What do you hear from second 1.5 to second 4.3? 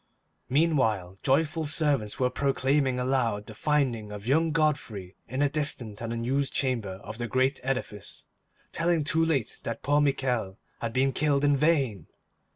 servants were proclaiming aloud the finding of